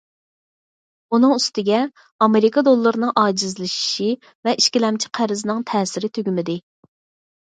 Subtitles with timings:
[1.15, 1.81] ئۇنىڭ ئۈستىگە،
[2.25, 4.07] ئامېرىكا دوللىرىنىڭ ئاجىزلىشىشى
[4.49, 6.57] ۋە ئىككىلەمچى قەرزنىڭ تەسىرى تۈگىمىدى.